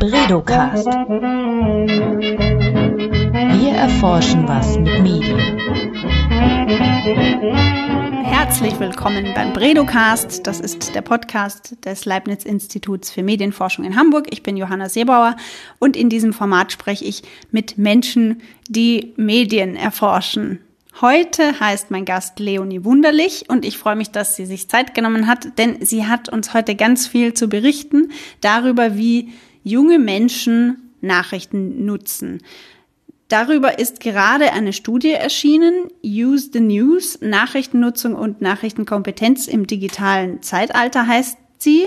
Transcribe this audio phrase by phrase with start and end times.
[0.00, 0.86] Bredocast.
[3.58, 5.38] Wir erforschen was mit Medien.
[8.24, 10.46] Herzlich willkommen beim Bredocast.
[10.46, 14.28] Das ist der Podcast des Leibniz Instituts für Medienforschung in Hamburg.
[14.30, 15.36] Ich bin Johanna Seebauer
[15.78, 18.40] und in diesem Format spreche ich mit Menschen,
[18.70, 20.60] die Medien erforschen.
[21.02, 25.26] Heute heißt mein Gast Leonie Wunderlich und ich freue mich, dass sie sich Zeit genommen
[25.26, 29.28] hat, denn sie hat uns heute ganz viel zu berichten darüber, wie
[29.62, 32.42] junge Menschen Nachrichten nutzen.
[33.28, 41.06] Darüber ist gerade eine Studie erschienen, Use the News, Nachrichtennutzung und Nachrichtenkompetenz im digitalen Zeitalter
[41.06, 41.86] heißt sie.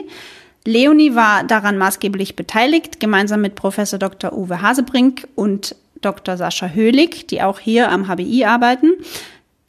[0.66, 4.32] Leonie war daran maßgeblich beteiligt, gemeinsam mit Professor Dr.
[4.32, 6.38] Uwe Hasebrink und Dr.
[6.38, 8.94] Sascha Höhlig, die auch hier am HBI arbeiten.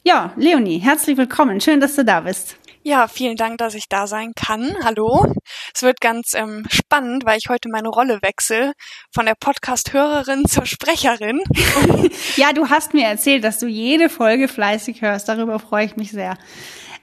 [0.05, 1.59] Ja, Leonie, herzlich willkommen.
[1.59, 2.55] Schön, dass du da bist.
[2.87, 4.75] Ja, vielen Dank, dass ich da sein kann.
[4.83, 5.25] Hallo.
[5.73, 8.73] Es wird ganz ähm, spannend, weil ich heute meine Rolle wechsle
[9.11, 11.41] von der Podcast-Hörerin zur Sprecherin.
[12.35, 15.27] ja, du hast mir erzählt, dass du jede Folge fleißig hörst.
[15.27, 16.37] Darüber freue ich mich sehr.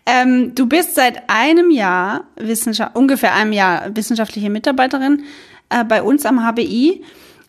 [0.07, 2.29] Ähm, du bist seit einem Jahr,
[2.95, 5.25] ungefähr einem Jahr wissenschaftliche Mitarbeiterin
[5.69, 7.05] äh, bei uns am HBI.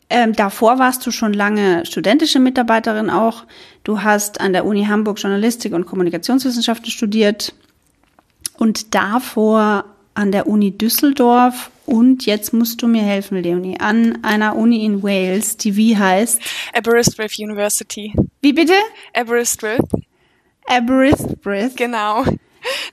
[0.10, 3.44] Ähm, davor warst du schon lange studentische Mitarbeiterin auch.
[3.84, 7.54] Du hast an der Uni Hamburg Journalistik und Kommunikationswissenschaften studiert
[8.64, 9.84] und davor
[10.14, 15.04] an der Uni Düsseldorf und jetzt musst du mir helfen, Leonie, an einer Uni in
[15.04, 16.40] Wales, die wie heißt?
[16.74, 18.14] Aberystwyth University.
[18.42, 18.72] Wie bitte?
[19.14, 19.82] Aberystwyth.
[20.66, 21.76] Aberystwyth.
[21.76, 22.24] Genau.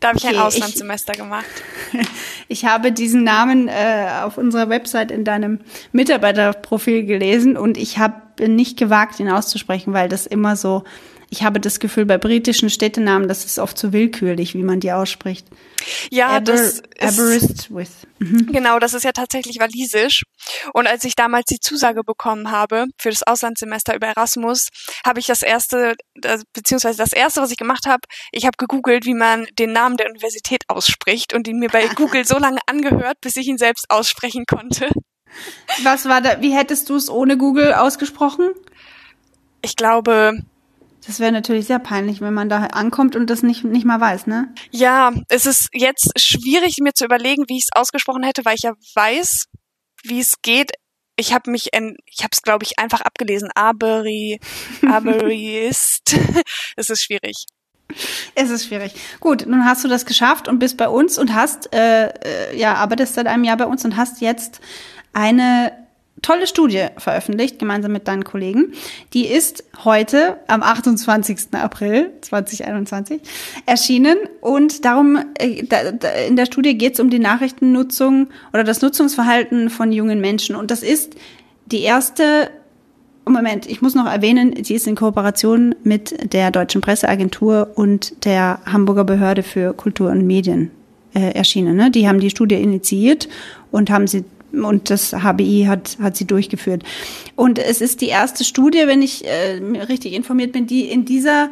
[0.00, 1.46] Da habe ich okay, ein Auslandssemester ich, gemacht.
[2.48, 5.60] Ich habe diesen Namen äh, auf unserer Website in deinem
[5.92, 10.82] Mitarbeiterprofil gelesen und ich habe nicht gewagt, ihn auszusprechen, weil das immer so
[11.30, 14.90] ich habe das Gefühl, bei britischen Städtenamen, das ist oft so willkürlich, wie man die
[14.90, 15.46] ausspricht.
[16.10, 18.06] Ja, Aber, das ist, with.
[18.18, 18.48] Mhm.
[18.52, 20.24] Genau, das ist ja tatsächlich walisisch.
[20.74, 24.68] Und als ich damals die Zusage bekommen habe für das Auslandssemester über Erasmus,
[25.06, 25.94] habe ich das erste,
[26.52, 28.00] beziehungsweise das erste, was ich gemacht habe,
[28.32, 32.24] ich habe gegoogelt, wie man den Namen der Universität ausspricht und ihn mir bei Google
[32.24, 34.88] so lange angehört, bis ich ihn selbst aussprechen konnte.
[35.84, 38.50] Was war da, wie hättest du es ohne Google ausgesprochen?
[39.62, 40.40] Ich glaube,
[41.10, 44.28] das wäre natürlich sehr peinlich, wenn man da ankommt und das nicht, nicht mal weiß,
[44.28, 44.54] ne?
[44.70, 48.62] Ja, es ist jetzt schwierig, mir zu überlegen, wie ich es ausgesprochen hätte, weil ich
[48.62, 49.46] ja weiß,
[50.04, 50.70] wie es geht.
[51.16, 53.50] Ich habe mich, in, ich habe es, glaube ich, einfach abgelesen.
[53.56, 54.38] Aberi,
[54.88, 56.16] Aberist.
[56.76, 57.44] es ist schwierig.
[58.36, 58.94] Es ist schwierig.
[59.18, 62.74] Gut, nun hast du das geschafft und bist bei uns und hast, äh, äh ja,
[62.74, 64.60] arbeitest seit einem Jahr bei uns und hast jetzt
[65.12, 65.79] eine
[66.22, 68.72] tolle Studie veröffentlicht, gemeinsam mit deinen Kollegen.
[69.12, 71.48] Die ist heute am 28.
[71.52, 73.22] April 2021
[73.66, 75.64] erschienen und darum, äh,
[76.26, 80.56] in der Studie geht es um die Nachrichtennutzung oder das Nutzungsverhalten von jungen Menschen.
[80.56, 81.14] Und das ist
[81.66, 82.50] die erste
[83.26, 88.60] Moment, ich muss noch erwähnen, sie ist in Kooperation mit der Deutschen Presseagentur und der
[88.66, 90.70] Hamburger Behörde für Kultur und Medien
[91.14, 91.76] äh, erschienen.
[91.76, 91.90] Ne?
[91.90, 93.28] Die haben die Studie initiiert
[93.70, 96.82] und haben sie und das HBI hat, hat sie durchgeführt.
[97.36, 99.56] Und es ist die erste Studie, wenn ich äh,
[99.88, 101.50] richtig informiert bin, die in dieser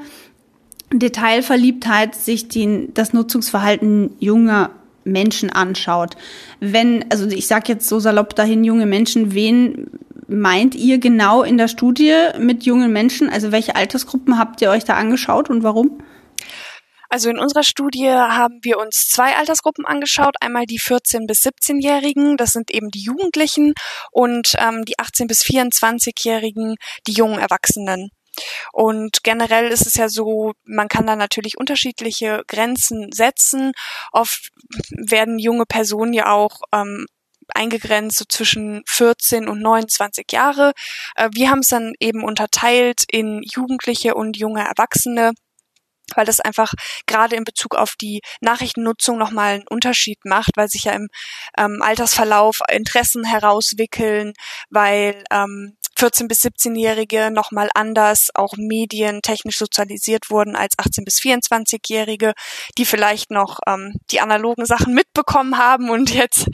[0.93, 4.71] Detailverliebtheit sich die, das Nutzungsverhalten junger
[5.05, 6.17] Menschen anschaut.
[6.61, 9.91] Wenn, also ich sage jetzt so salopp dahin, junge Menschen, wen
[10.29, 13.29] meint ihr genau in der Studie mit jungen Menschen?
[13.29, 16.03] Also welche Altersgruppen habt ihr euch da angeschaut und warum?
[17.09, 20.37] Also in unserer Studie haben wir uns zwei Altersgruppen angeschaut.
[20.41, 23.75] Einmal die 14- bis 17-Jährigen, das sind eben die Jugendlichen,
[24.11, 26.77] und ähm, die 18- bis 24-Jährigen,
[27.07, 28.11] die jungen Erwachsenen.
[28.73, 33.73] Und generell ist es ja so, man kann da natürlich unterschiedliche Grenzen setzen.
[34.13, 34.51] Oft
[34.91, 37.07] werden junge Personen ja auch ähm,
[37.49, 40.73] eingegrenzt so zwischen 14 und 29 Jahre.
[41.17, 45.33] Äh, wir haben es dann eben unterteilt in Jugendliche und junge Erwachsene
[46.15, 46.73] weil das einfach
[47.07, 51.09] gerade in Bezug auf die Nachrichtennutzung nochmal einen Unterschied macht, weil sich ja im
[51.57, 54.33] ähm, Altersverlauf Interessen herauswickeln,
[54.71, 62.35] weil ähm, 14 bis 17-Jährige nochmal anders auch medientechnisch sozialisiert wurden als 18 bis 24-Jährige,
[62.79, 66.47] die vielleicht noch ähm, die analogen Sachen mitbekommen haben und jetzt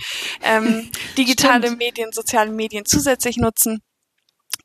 [0.42, 1.72] ähm, digitale.
[1.76, 3.82] Medien, soziale Medien zusätzlich nutzen.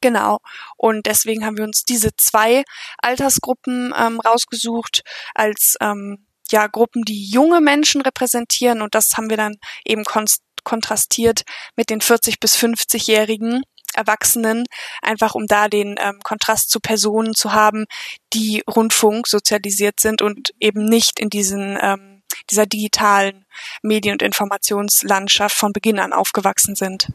[0.01, 0.40] Genau.
[0.78, 2.63] Und deswegen haben wir uns diese zwei
[2.98, 5.04] Altersgruppen ähm, rausgesucht
[5.36, 8.81] als ähm, ja Gruppen, die junge Menschen repräsentieren.
[8.81, 10.04] Und das haben wir dann eben
[10.63, 11.44] kontrastiert
[11.75, 13.63] mit den 40 bis 50-jährigen
[13.96, 14.66] Erwachsenen,
[15.01, 17.86] einfach um da den ähm, Kontrast zu Personen zu haben,
[18.34, 23.45] die Rundfunk sozialisiert sind und eben nicht in diesen ähm, dieser digitalen
[23.81, 27.10] Medien- und Informationslandschaft von Beginn an aufgewachsen sind.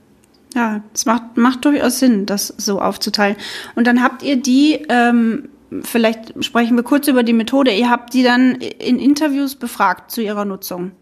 [0.55, 3.37] Ja, es macht, macht durchaus Sinn, das so aufzuteilen.
[3.75, 5.49] Und dann habt ihr die, ähm,
[5.83, 10.23] vielleicht sprechen wir kurz über die Methode, ihr habt die dann in Interviews befragt zu
[10.23, 10.93] ihrer Nutzung.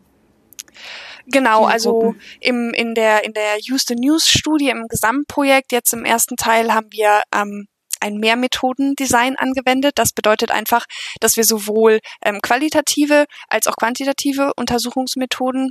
[1.26, 6.36] Genau, also im, in der, in der Houston News Studie im Gesamtprojekt, jetzt im ersten
[6.36, 7.66] Teil, haben wir ähm,
[8.00, 9.92] ein Mehrmethodendesign angewendet.
[9.96, 10.86] Das bedeutet einfach,
[11.20, 15.70] dass wir sowohl ähm, qualitative als auch quantitative Untersuchungsmethoden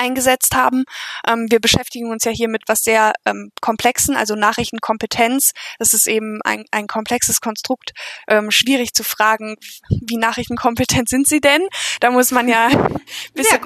[0.00, 0.84] eingesetzt haben.
[1.28, 5.52] Ähm, wir beschäftigen uns ja hier mit was sehr ähm, komplexen, also Nachrichtenkompetenz.
[5.78, 7.92] Das ist eben ein, ein komplexes Konstrukt.
[8.26, 9.56] Ähm, schwierig zu fragen,
[9.88, 11.68] wie nachrichtenkompetent sind sie denn?
[12.00, 13.00] Da muss man ja ein
[13.34, 13.60] bisschen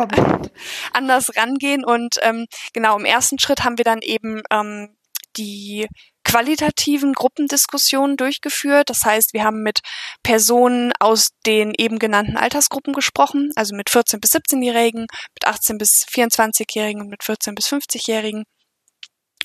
[0.92, 1.84] anders rangehen.
[1.84, 4.96] Und ähm, genau, im ersten Schritt haben wir dann eben ähm,
[5.36, 5.88] die
[6.34, 8.90] qualitativen Gruppendiskussionen durchgeführt.
[8.90, 9.80] Das heißt, wir haben mit
[10.24, 16.04] Personen aus den eben genannten Altersgruppen gesprochen, also mit 14 bis 17-Jährigen, mit 18 bis
[16.10, 18.44] 24-Jährigen und mit 14 bis 50-Jährigen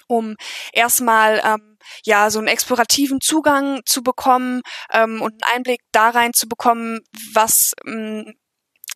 [0.07, 0.35] um
[0.73, 6.33] erstmal ähm, ja so einen explorativen Zugang zu bekommen ähm, und einen Einblick da rein
[6.33, 7.01] zu bekommen,
[7.35, 8.33] was ähm,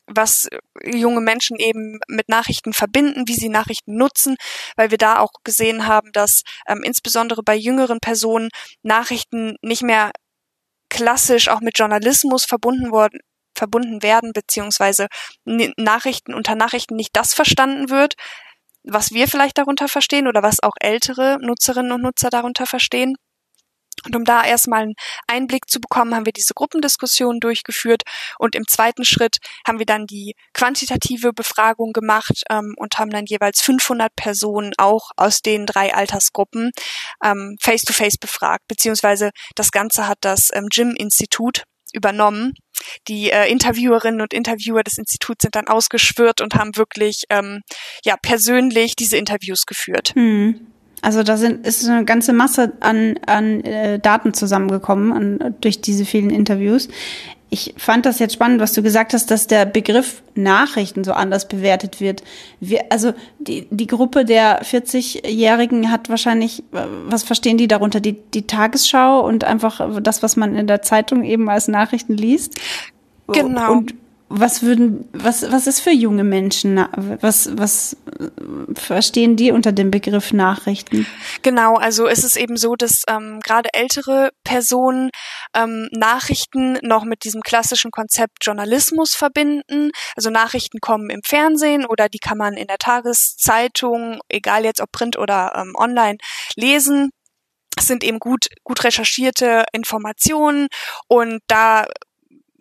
[0.07, 0.47] was
[0.83, 4.35] junge Menschen eben mit Nachrichten verbinden, wie sie Nachrichten nutzen,
[4.75, 8.49] weil wir da auch gesehen haben, dass ähm, insbesondere bei jüngeren Personen
[8.81, 10.11] Nachrichten nicht mehr
[10.89, 13.19] klassisch auch mit Journalismus verbunden worden
[13.55, 15.07] verbunden werden, beziehungsweise
[15.45, 18.15] Nachrichten unter Nachrichten nicht das verstanden wird,
[18.83, 23.15] was wir vielleicht darunter verstehen oder was auch ältere Nutzerinnen und Nutzer darunter verstehen.
[24.05, 24.93] Und um da erstmal einen
[25.27, 28.03] Einblick zu bekommen, haben wir diese Gruppendiskussion durchgeführt
[28.37, 33.25] und im zweiten Schritt haben wir dann die quantitative Befragung gemacht ähm, und haben dann
[33.25, 36.71] jeweils 500 Personen auch aus den drei Altersgruppen
[37.23, 41.63] ähm, face-to-face befragt, beziehungsweise das Ganze hat das ähm, Jim-Institut
[41.93, 42.53] übernommen.
[43.07, 47.61] Die äh, Interviewerinnen und Interviewer des Instituts sind dann ausgeschwört und haben wirklich ähm,
[48.03, 50.13] ja persönlich diese Interviews geführt.
[50.15, 50.72] Hm.
[51.03, 56.05] Also da sind, ist eine ganze Masse an, an äh, Daten zusammengekommen an, durch diese
[56.05, 56.87] vielen Interviews.
[57.49, 61.49] Ich fand das jetzt spannend, was du gesagt hast, dass der Begriff Nachrichten so anders
[61.49, 62.23] bewertet wird.
[62.61, 67.99] Wir, also die, die Gruppe der 40-Jährigen hat wahrscheinlich, was verstehen die darunter?
[67.99, 72.55] Die, die Tagesschau und einfach das, was man in der Zeitung eben als Nachrichten liest.
[73.27, 73.73] Genau.
[73.73, 73.93] Und
[74.35, 76.83] was würden, was, was ist für junge Menschen,
[77.21, 77.95] was, was
[78.73, 81.05] verstehen die unter dem Begriff Nachrichten?
[81.43, 85.11] Genau, also es ist eben so, dass ähm, gerade ältere Personen
[85.55, 89.91] ähm, Nachrichten noch mit diesem klassischen Konzept Journalismus verbinden.
[90.15, 94.91] Also Nachrichten kommen im Fernsehen oder die kann man in der Tageszeitung, egal jetzt ob
[94.91, 96.17] Print oder ähm, online,
[96.55, 97.11] lesen.
[97.77, 100.67] Es sind eben gut, gut recherchierte Informationen
[101.07, 101.85] und da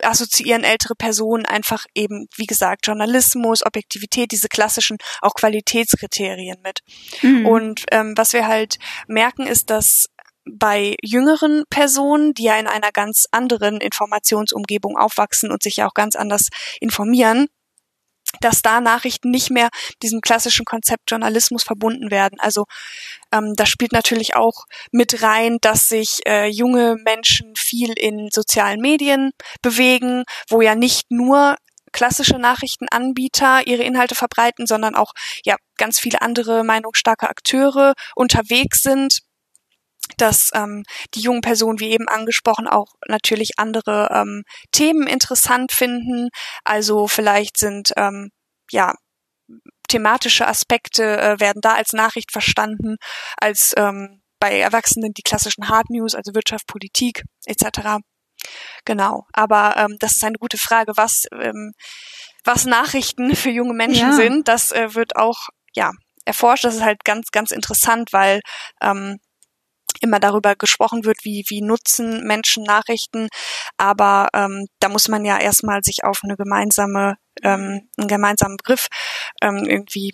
[0.03, 6.81] assoziieren ältere Personen einfach eben, wie gesagt, Journalismus, Objektivität, diese klassischen auch Qualitätskriterien mit.
[7.23, 7.47] Mhm.
[7.47, 10.07] Und ähm, was wir halt merken, ist, dass
[10.45, 15.95] bei jüngeren Personen, die ja in einer ganz anderen Informationsumgebung aufwachsen und sich ja auch
[15.95, 16.49] ganz anders
[16.81, 17.47] informieren,
[18.41, 19.69] dass da Nachrichten nicht mehr
[20.03, 22.39] diesem klassischen Konzept Journalismus verbunden werden.
[22.41, 22.65] Also
[23.33, 28.81] ähm, da spielt natürlich auch mit rein, dass sich äh, junge Menschen viel in sozialen
[28.81, 31.57] Medien bewegen, wo ja nicht nur
[31.93, 35.13] klassische Nachrichtenanbieter ihre Inhalte verbreiten, sondern auch
[35.45, 39.21] ja ganz viele andere meinungsstarke Akteure unterwegs sind
[40.17, 46.29] dass ähm, die jungen Personen, wie eben angesprochen, auch natürlich andere ähm, Themen interessant finden.
[46.65, 48.31] Also vielleicht sind ähm,
[48.71, 48.95] ja
[49.89, 52.97] thematische Aspekte äh, werden da als Nachricht verstanden,
[53.37, 58.01] als ähm, bei Erwachsenen die klassischen Hard News, also Wirtschaft, Politik etc.
[58.85, 59.25] Genau.
[59.33, 61.75] Aber ähm, das ist eine gute Frage, was ähm,
[62.45, 64.17] was Nachrichten für junge Menschen ja.
[64.17, 64.49] sind.
[64.49, 65.93] Das äh, wird auch ja
[66.25, 66.65] erforscht.
[66.65, 68.41] Das ist halt ganz ganz interessant, weil
[68.81, 69.19] ähm,
[70.03, 73.29] immer darüber gesprochen wird, wie, wie nutzen Menschen Nachrichten.
[73.77, 78.89] Aber ähm, da muss man ja erstmal sich auf eine gemeinsame, ähm, einen gemeinsamen Begriff
[79.41, 80.13] ähm, irgendwie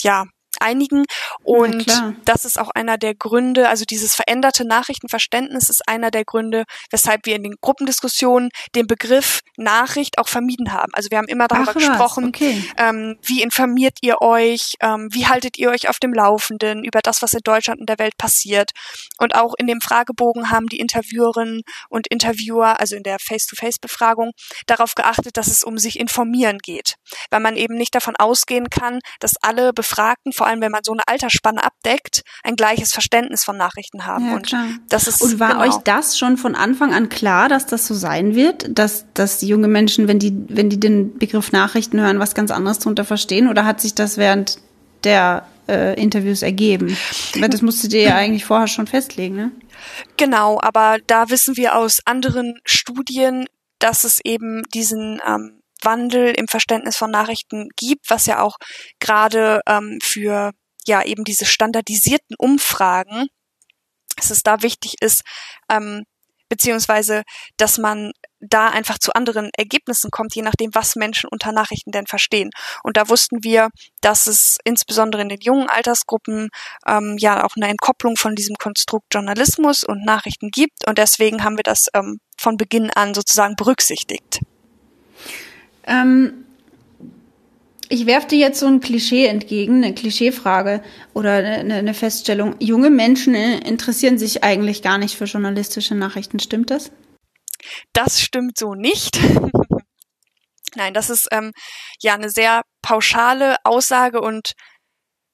[0.00, 0.24] ja
[0.60, 1.04] einigen.
[1.42, 1.86] Und
[2.24, 7.26] das ist auch einer der Gründe, also dieses veränderte Nachrichtenverständnis ist einer der Gründe, weshalb
[7.26, 10.92] wir in den Gruppendiskussionen den Begriff Nachricht auch vermieden haben.
[10.94, 12.64] Also wir haben immer darüber Ach, gesprochen, okay.
[12.76, 17.22] ähm, wie informiert ihr euch, ähm, wie haltet ihr euch auf dem Laufenden über das,
[17.22, 18.70] was in Deutschland und der Welt passiert.
[19.18, 24.32] Und auch in dem Fragebogen haben die Interviewerinnen und Interviewer, also in der Face-to-Face-Befragung,
[24.66, 26.96] darauf geachtet, dass es um sich informieren geht.
[27.30, 30.92] Weil man eben nicht davon ausgehen kann, dass alle Befragten, vor allem wenn man so
[30.92, 34.28] eine Altersspanne abdeckt, ein gleiches Verständnis von Nachrichten haben.
[34.28, 34.56] Ja, und
[34.88, 35.64] das ist Und war genau.
[35.64, 39.48] euch das schon von Anfang an klar, dass das so sein wird, dass dass die
[39.48, 43.48] junge Menschen, wenn die wenn die den Begriff Nachrichten hören, was ganz anderes darunter verstehen?
[43.48, 44.58] Oder hat sich das während
[45.04, 46.96] der äh, Interviews ergeben.
[47.36, 49.52] Aber das musstet ihr ja eigentlich vorher schon festlegen, ne?
[50.16, 53.46] Genau, aber da wissen wir aus anderen Studien,
[53.78, 58.56] dass es eben diesen ähm, Wandel im Verständnis von Nachrichten gibt, was ja auch
[59.00, 60.52] gerade ähm, für
[60.86, 63.26] ja eben diese standardisierten Umfragen,
[64.16, 65.22] dass es da wichtig ist,
[65.70, 66.04] ähm,
[66.48, 67.22] beziehungsweise
[67.56, 72.06] dass man da einfach zu anderen Ergebnissen kommt, je nachdem, was Menschen unter Nachrichten denn
[72.06, 72.50] verstehen.
[72.82, 73.70] Und da wussten wir,
[74.02, 76.50] dass es insbesondere in den jungen Altersgruppen
[76.86, 80.86] ähm, ja auch eine Entkopplung von diesem Konstrukt Journalismus und Nachrichten gibt.
[80.86, 84.40] Und deswegen haben wir das ähm, von Beginn an sozusagen berücksichtigt.
[85.86, 86.44] Ähm,
[87.88, 92.56] ich werfe dir jetzt so ein Klischee entgegen, eine Klischeefrage oder eine, eine Feststellung.
[92.58, 96.40] Junge Menschen äh, interessieren sich eigentlich gar nicht für journalistische Nachrichten.
[96.40, 96.90] Stimmt das?
[97.92, 99.18] Das stimmt so nicht.
[100.76, 101.52] Nein, das ist ähm,
[102.00, 104.52] ja eine sehr pauschale Aussage und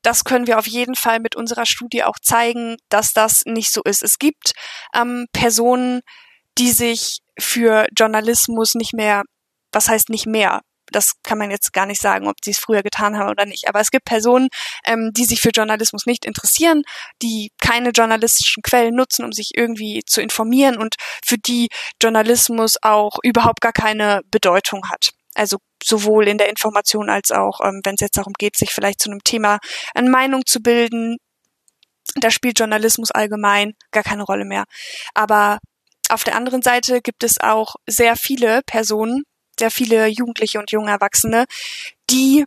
[0.02, 3.83] das können wir auf jeden Fall mit unserer Studie auch zeigen, dass das nicht so
[3.85, 4.02] ist.
[4.02, 4.52] Es gibt
[4.95, 6.00] ähm, Personen,
[6.59, 9.23] die sich für Journalismus nicht mehr,
[9.72, 10.62] was heißt nicht mehr,
[10.92, 13.68] das kann man jetzt gar nicht sagen, ob sie es früher getan haben oder nicht.
[13.68, 14.48] Aber es gibt Personen,
[14.84, 16.82] ähm, die sich für Journalismus nicht interessieren,
[17.22, 21.68] die keine journalistischen Quellen nutzen, um sich irgendwie zu informieren und für die
[22.02, 25.10] Journalismus auch überhaupt gar keine Bedeutung hat.
[25.34, 29.00] Also sowohl in der Information als auch, ähm, wenn es jetzt darum geht, sich vielleicht
[29.00, 29.58] zu einem Thema
[29.94, 31.18] eine Meinung zu bilden.
[32.16, 34.64] Da spielt Journalismus allgemein gar keine Rolle mehr.
[35.14, 35.58] Aber
[36.08, 39.22] auf der anderen Seite gibt es auch sehr viele Personen,
[39.60, 41.44] sehr viele Jugendliche und junge Erwachsene,
[42.10, 42.44] die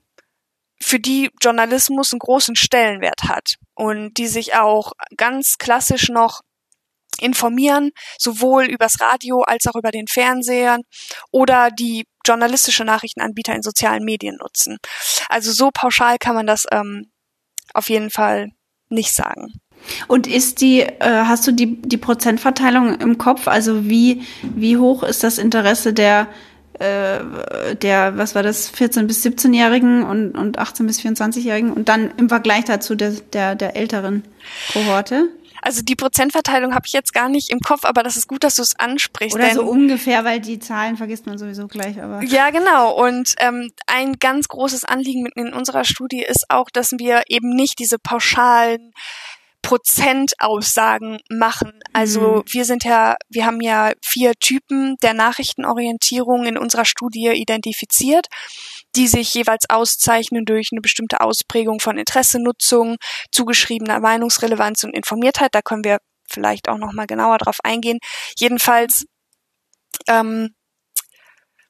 [0.81, 6.41] für die Journalismus einen großen Stellenwert hat und die sich auch ganz klassisch noch
[7.21, 10.79] informieren, sowohl übers Radio als auch über den Fernseher
[11.31, 14.77] oder die journalistische Nachrichtenanbieter in sozialen Medien nutzen.
[15.29, 17.11] Also so pauschal kann man das ähm,
[17.73, 18.49] auf jeden Fall
[18.89, 19.53] nicht sagen.
[20.07, 23.47] Und ist die, äh, hast du die, die Prozentverteilung im Kopf?
[23.47, 26.27] Also wie, wie hoch ist das Interesse der
[26.83, 32.11] äh, der, was war das, 14- bis 17-Jährigen und, und 18- bis 24-Jährigen und dann
[32.17, 34.23] im Vergleich dazu der, der, der älteren
[34.73, 35.29] Kohorte?
[35.61, 38.55] Also die Prozentverteilung habe ich jetzt gar nicht im Kopf, aber das ist gut, dass
[38.55, 39.33] du es ansprichst.
[39.33, 42.01] Oder so ungefähr, weil die Zahlen vergisst man sowieso gleich.
[42.01, 42.93] Aber ja, genau.
[43.01, 47.79] Und ähm, ein ganz großes Anliegen in unserer Studie ist auch, dass wir eben nicht
[47.79, 48.91] diese pauschalen
[49.63, 51.79] Prozentaussagen machen.
[51.93, 52.43] Also mhm.
[52.47, 58.27] wir sind ja, wir haben ja vier Typen der Nachrichtenorientierung in unserer Studie identifiziert,
[58.95, 62.97] die sich jeweils auszeichnen durch eine bestimmte Ausprägung von Interessenutzung,
[63.31, 65.55] zugeschriebener Meinungsrelevanz und Informiertheit.
[65.55, 65.97] Da können wir
[66.29, 67.99] vielleicht auch noch mal genauer drauf eingehen.
[68.37, 69.05] Jedenfalls,
[70.07, 70.53] ähm,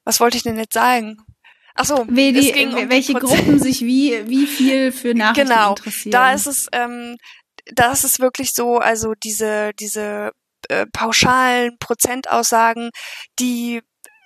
[0.04, 1.18] was wollte ich denn jetzt sagen?
[1.76, 6.12] Ach so, wie die, um welche Gruppen sich wie wie viel für Nachrichten genau, interessieren.
[6.12, 7.18] Genau, da ist es ähm,
[7.66, 10.32] das ist wirklich so, also diese, diese
[10.70, 12.90] äh, pauschalen Prozentaussagen,
[13.40, 13.82] die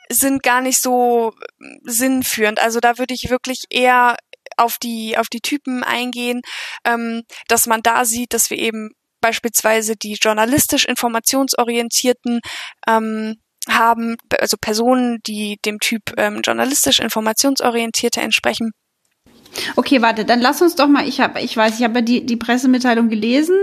[0.09, 2.59] sind gar nicht so äh, sinnführend.
[2.59, 4.17] Also da würde ich wirklich eher
[4.57, 6.41] auf die, auf die Typen eingehen,
[6.85, 8.91] ähm, dass man da sieht, dass wir eben
[9.21, 12.41] beispielsweise die journalistisch informationsorientierten
[12.87, 13.35] ähm,
[13.69, 18.71] haben, also Personen, die dem Typ ähm, journalistisch informationsorientierte entsprechen
[19.75, 22.25] Okay, warte, dann lass uns doch mal, ich habe, ich weiß, ich habe ja die,
[22.25, 23.55] die Pressemitteilung gelesen.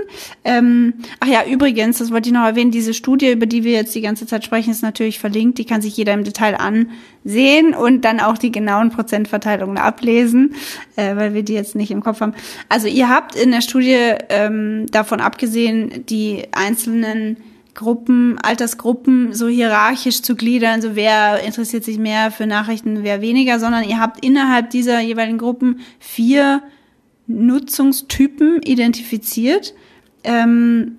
[0.45, 3.95] Ähm, ach ja, übrigens, das wollte ich noch erwähnen, diese Studie, über die wir jetzt
[3.95, 8.05] die ganze Zeit sprechen, ist natürlich verlinkt, die kann sich jeder im Detail ansehen und
[8.05, 10.55] dann auch die genauen Prozentverteilungen ablesen,
[10.97, 12.35] äh, weil wir die jetzt nicht im Kopf haben.
[12.69, 17.37] Also ihr habt in der Studie ähm, davon abgesehen, die einzelnen
[17.75, 23.59] Gruppen, Altersgruppen so hierarchisch zu gliedern, so wer interessiert sich mehr für Nachrichten, wer weniger,
[23.59, 26.63] sondern ihr habt innerhalb dieser jeweiligen Gruppen vier
[27.27, 29.75] Nutzungstypen identifiziert.
[30.23, 30.99] Ähm,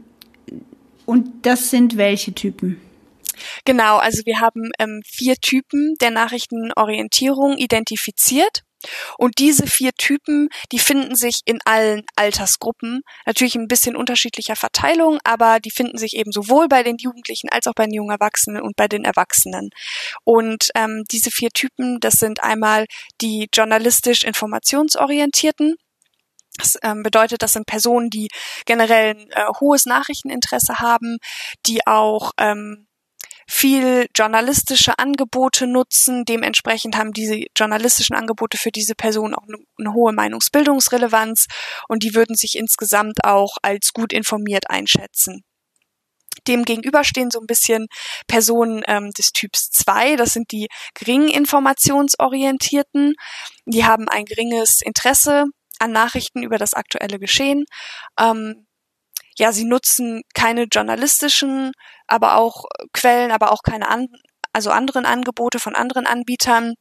[1.06, 2.78] und das sind welche Typen?
[3.64, 8.65] Genau, also wir haben ähm, vier Typen der Nachrichtenorientierung identifiziert.
[9.18, 15.20] Und diese vier Typen, die finden sich in allen Altersgruppen, natürlich ein bisschen unterschiedlicher Verteilung,
[15.24, 18.62] aber die finden sich eben sowohl bei den Jugendlichen als auch bei den jungen Erwachsenen
[18.62, 19.70] und bei den Erwachsenen.
[20.24, 22.86] Und ähm, diese vier Typen, das sind einmal
[23.22, 25.76] die journalistisch informationsorientierten,
[26.58, 28.30] das ähm, bedeutet, das sind Personen, die
[28.66, 31.18] generell ein äh, hohes Nachrichteninteresse haben,
[31.66, 32.85] die auch ähm,
[33.48, 36.26] viel journalistische Angebote nutzen.
[36.26, 41.46] Dementsprechend haben diese journalistischen Angebote für diese Person auch eine, eine hohe Meinungsbildungsrelevanz
[41.88, 45.44] und die würden sich insgesamt auch als gut informiert einschätzen.
[46.48, 47.88] Dem gegenüber stehen so ein bisschen
[48.28, 53.16] Personen ähm, des Typs 2, das sind die gering informationsorientierten.
[53.66, 55.46] Die haben ein geringes Interesse
[55.80, 57.66] an Nachrichten über das aktuelle Geschehen.
[58.20, 58.68] Ähm,
[59.38, 61.72] ja, sie nutzen keine journalistischen,
[62.08, 64.08] aber auch Quellen, aber auch keine an,
[64.54, 66.76] also anderen Angebote von anderen Anbietern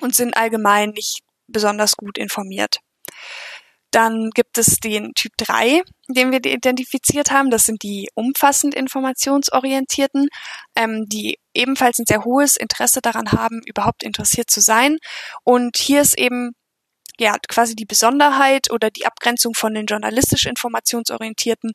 [0.00, 2.78] und sind allgemein nicht besonders gut informiert.
[3.92, 7.50] Dann gibt es den Typ 3, den wir identifiziert haben.
[7.50, 10.28] Das sind die umfassend informationsorientierten,
[10.74, 14.98] ähm, die ebenfalls ein sehr hohes Interesse daran haben, überhaupt interessiert zu sein.
[15.44, 16.52] Und hier ist eben
[17.18, 21.72] ja quasi die Besonderheit oder die Abgrenzung von den journalistisch informationsorientierten,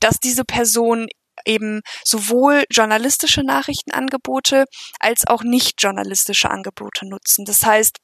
[0.00, 1.08] dass diese Personen
[1.44, 4.64] eben sowohl journalistische Nachrichtenangebote
[5.00, 7.44] als auch nicht journalistische Angebote nutzen.
[7.44, 7.98] Das heißt,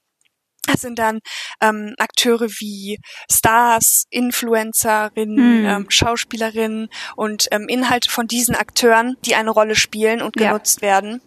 [0.67, 1.19] das sind dann
[1.61, 2.99] ähm, Akteure wie
[3.31, 5.67] Stars, Influencerinnen, hm.
[5.67, 10.89] ähm, Schauspielerinnen und ähm, Inhalte von diesen Akteuren, die eine Rolle spielen und genutzt ja.
[10.89, 11.21] werden.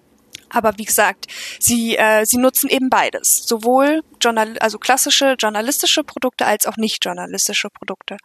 [0.50, 1.28] Aber wie gesagt,
[1.60, 3.46] sie, äh, sie nutzen eben beides.
[3.46, 8.18] Sowohl Journal also klassische journalistische Produkte als auch nicht journalistische Produkte.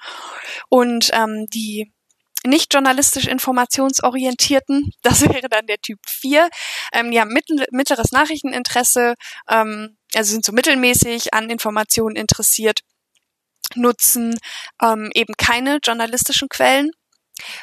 [0.68, 1.92] Und ähm, die
[2.44, 6.48] nicht journalistisch informationsorientierten, das wäre dann der Typ 4,
[6.92, 9.14] ähm, die haben mittel, mittleres Nachrichteninteresse,
[9.48, 12.80] ähm, also sind so mittelmäßig an Informationen interessiert,
[13.74, 14.38] nutzen
[14.82, 16.90] ähm, eben keine journalistischen Quellen,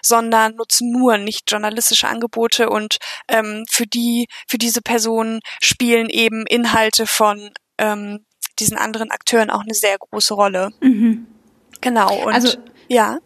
[0.01, 6.45] sondern nutzen nur nicht journalistische Angebote und ähm, für die, für diese Personen spielen eben
[6.47, 8.25] Inhalte von ähm,
[8.59, 10.71] diesen anderen Akteuren auch eine sehr große Rolle.
[10.81, 11.27] Mhm.
[11.81, 12.25] Genau.
[12.25, 12.57] Und also
[12.87, 13.19] ja.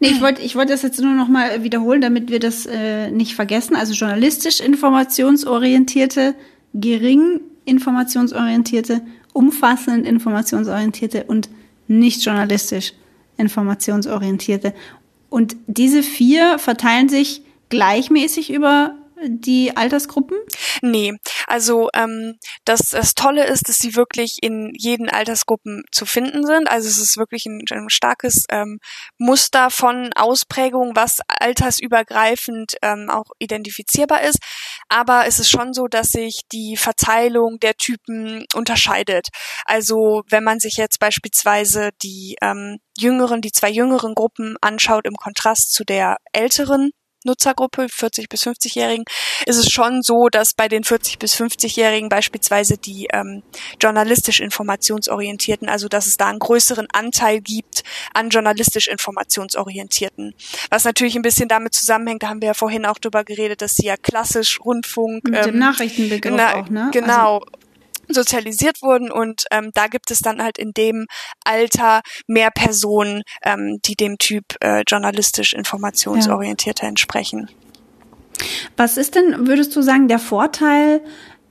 [0.00, 3.10] Nee, ich wollte ich wollte das jetzt nur noch mal wiederholen, damit wir das äh,
[3.10, 3.74] nicht vergessen.
[3.74, 6.34] Also journalistisch informationsorientierte,
[6.74, 9.00] gering informationsorientierte,
[9.32, 11.48] umfassend informationsorientierte und
[11.88, 12.92] nicht journalistisch
[13.38, 14.74] informationsorientierte.
[15.36, 18.94] Und diese vier verteilen sich gleichmäßig über
[19.24, 20.36] die Altersgruppen?
[20.82, 21.14] Nee,
[21.46, 26.68] also ähm, das, das Tolle ist, dass sie wirklich in jeden Altersgruppen zu finden sind.
[26.68, 28.78] Also es ist wirklich ein, ein starkes ähm,
[29.18, 34.38] Muster von Ausprägung, was altersübergreifend ähm, auch identifizierbar ist.
[34.88, 39.28] Aber es ist schon so, dass sich die Verteilung der Typen unterscheidet.
[39.64, 45.16] Also wenn man sich jetzt beispielsweise die ähm, jüngeren, die zwei jüngeren Gruppen anschaut im
[45.16, 46.90] Kontrast zu der älteren
[47.26, 49.04] Nutzergruppe, 40 bis 50-Jährigen,
[49.44, 53.42] ist es schon so, dass bei den 40 bis 50-Jährigen beispielsweise die ähm,
[53.80, 57.82] journalistisch informationsorientierten, also dass es da einen größeren Anteil gibt
[58.14, 60.34] an journalistisch informationsorientierten.
[60.70, 63.74] Was natürlich ein bisschen damit zusammenhängt, da haben wir ja vorhin auch drüber geredet, dass
[63.74, 66.90] sie ja klassisch Rundfunk mit ähm, dem Nachrichtenbegriff na, auch, ne?
[66.92, 67.38] Genau.
[67.38, 67.65] Also
[68.08, 71.06] sozialisiert wurden und ähm, da gibt es dann halt in dem
[71.44, 76.88] Alter mehr Personen, ähm, die dem Typ äh, journalistisch informationsorientierter ja.
[76.88, 77.50] entsprechen.
[78.76, 81.00] Was ist denn, würdest du sagen, der Vorteil,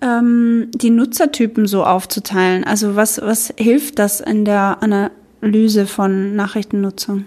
[0.02, 2.64] ähm, die Nutzertypen so aufzuteilen?
[2.64, 7.26] Also was, was hilft das in der Analyse von Nachrichtennutzung?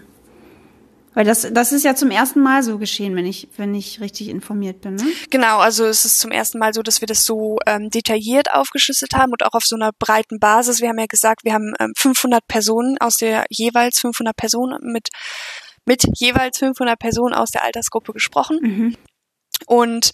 [1.15, 4.29] Weil das, das ist ja zum ersten Mal so geschehen, wenn ich, wenn ich richtig
[4.29, 4.95] informiert bin.
[4.97, 5.05] Ne?
[5.31, 9.15] Genau, also es ist zum ersten Mal so, dass wir das so ähm, detailliert aufgeschlüsselt
[9.15, 10.81] haben und auch auf so einer breiten Basis.
[10.81, 15.09] Wir haben ja gesagt, wir haben ähm, 500 Personen aus der jeweils 500 Personen mit
[15.89, 18.59] mit jeweils 500 Personen aus der Altersgruppe gesprochen.
[18.61, 18.97] Mhm.
[19.67, 20.13] Und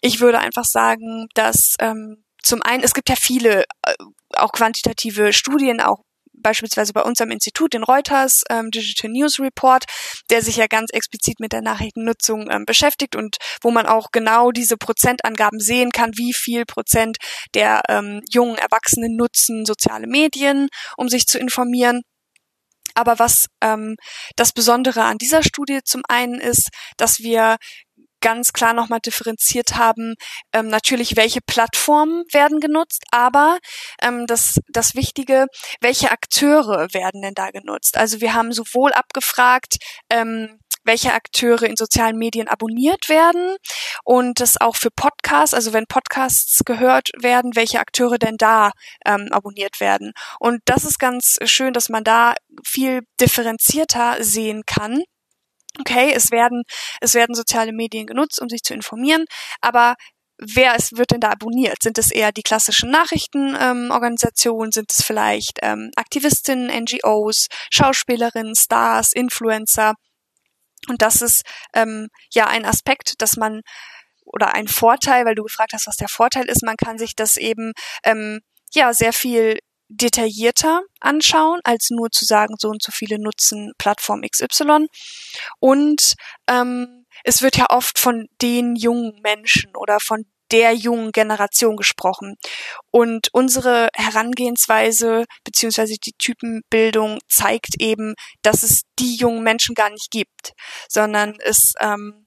[0.00, 3.94] ich würde einfach sagen, dass ähm, zum einen, es gibt ja viele äh,
[4.34, 6.04] auch quantitative Studien, auch
[6.40, 9.84] beispielsweise bei uns am Institut, den Reuters ähm, Digital News Report,
[10.30, 14.50] der sich ja ganz explizit mit der Nachrichtennutzung ähm, beschäftigt und wo man auch genau
[14.50, 17.18] diese Prozentangaben sehen kann, wie viel Prozent
[17.54, 22.02] der ähm, jungen Erwachsenen nutzen soziale Medien, um sich zu informieren.
[22.94, 23.96] Aber was ähm,
[24.34, 27.56] das Besondere an dieser Studie zum einen ist, dass wir
[28.20, 30.14] ganz klar nochmal differenziert haben,
[30.52, 33.58] ähm, natürlich, welche Plattformen werden genutzt, aber
[34.02, 35.46] ähm, das, das Wichtige,
[35.80, 37.96] welche Akteure werden denn da genutzt?
[37.96, 39.76] Also wir haben sowohl abgefragt,
[40.10, 43.56] ähm, welche Akteure in sozialen Medien abonniert werden
[44.04, 48.72] und das auch für Podcasts, also wenn Podcasts gehört werden, welche Akteure denn da
[49.04, 50.12] ähm, abonniert werden.
[50.40, 55.02] Und das ist ganz schön, dass man da viel differenzierter sehen kann
[55.78, 56.62] okay, es werden,
[57.00, 59.24] es werden soziale Medien genutzt, um sich zu informieren,
[59.60, 59.94] aber
[60.38, 61.82] wer ist, wird denn da abonniert?
[61.82, 64.68] Sind es eher die klassischen Nachrichtenorganisationen?
[64.68, 69.94] Ähm, Sind es vielleicht ähm, Aktivistinnen, NGOs, Schauspielerinnen, Stars, Influencer?
[70.88, 71.42] Und das ist
[71.74, 73.62] ähm, ja ein Aspekt, dass man
[74.24, 77.36] oder ein Vorteil, weil du gefragt hast, was der Vorteil ist, man kann sich das
[77.36, 77.72] eben
[78.04, 78.40] ähm,
[78.72, 84.22] ja sehr viel detaillierter anschauen, als nur zu sagen, so und so viele nutzen Plattform
[84.22, 84.86] XY.
[85.60, 86.14] Und
[86.48, 92.36] ähm, es wird ja oft von den jungen Menschen oder von der jungen Generation gesprochen.
[92.90, 100.10] Und unsere Herangehensweise beziehungsweise die Typenbildung zeigt eben, dass es die jungen Menschen gar nicht
[100.10, 100.52] gibt,
[100.88, 102.26] sondern es ähm,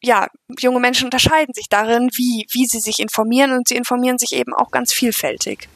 [0.00, 0.28] ja,
[0.60, 4.54] junge Menschen unterscheiden sich darin, wie, wie sie sich informieren und sie informieren sich eben
[4.54, 5.68] auch ganz vielfältig.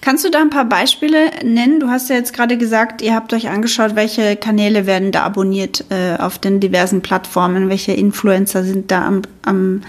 [0.00, 1.80] Kannst du da ein paar Beispiele nennen?
[1.80, 5.84] Du hast ja jetzt gerade gesagt, ihr habt euch angeschaut, welche Kanäle werden da abonniert
[5.90, 9.82] äh, auf den diversen Plattformen, welche Influencer sind da am, am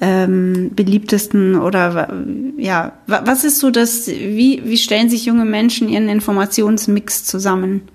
[0.00, 2.24] ähm, beliebtesten oder
[2.56, 7.88] ja, was ist so das, wie, wie stellen sich junge Menschen ihren Informationsmix zusammen?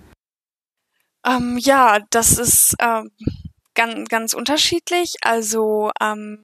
[1.25, 3.11] Ähm, ja, das ist ähm,
[3.75, 5.15] ganz, ganz unterschiedlich.
[5.21, 6.43] Also ähm,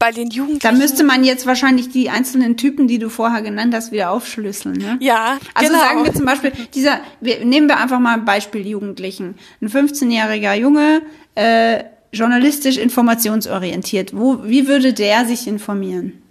[0.00, 0.62] bei den Jugendlichen.
[0.62, 4.78] Da müsste man jetzt wahrscheinlich die einzelnen Typen, die du vorher genannt hast, wieder aufschlüsseln.
[4.78, 4.98] Ne?
[5.00, 5.84] Ja, also genau.
[5.84, 9.38] sagen wir zum Beispiel, dieser, wir, nehmen wir einfach mal ein Beispiel Jugendlichen.
[9.60, 11.02] Ein 15-jähriger Junge,
[11.34, 14.16] äh, journalistisch informationsorientiert.
[14.16, 16.22] Wo, wie würde der sich informieren?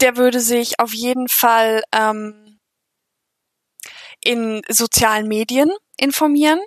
[0.00, 2.60] Der würde sich auf jeden Fall ähm,
[4.24, 6.60] in sozialen Medien informieren